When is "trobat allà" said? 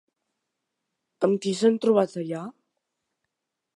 1.85-2.41